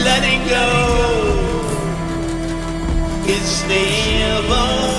[0.04, 0.97] Letting go
[3.28, 4.97] is never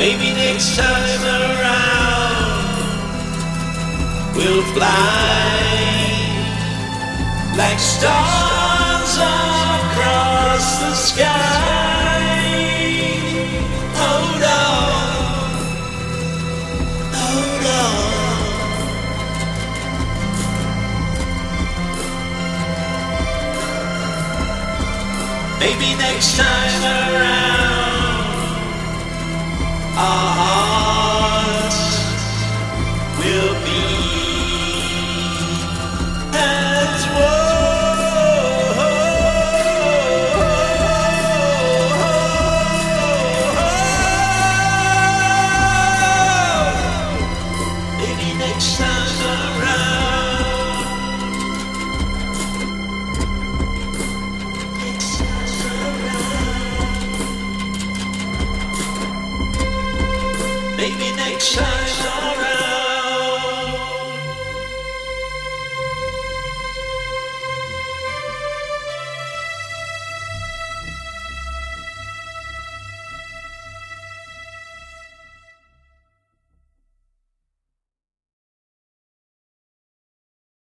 [0.00, 2.64] Maybe next time around
[4.34, 4.88] we'll fly
[7.54, 11.28] like stars across the sky.
[14.00, 15.52] Hold on,
[17.20, 18.00] hold on.
[25.60, 27.59] Maybe next time around
[30.02, 30.69] Aham.
[60.80, 62.39] Maybe next time.